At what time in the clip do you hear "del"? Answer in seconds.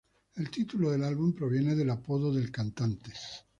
0.89-1.03, 1.75-1.91, 2.33-2.49